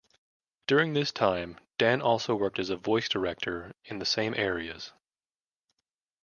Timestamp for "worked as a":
2.33-2.75